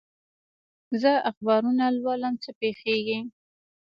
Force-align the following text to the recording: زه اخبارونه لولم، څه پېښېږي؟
زه 1.01 1.11
اخبارونه 1.29 1.83
لولم، 1.89 2.33
څه 2.43 2.51
پېښېږي؟ 2.59 3.19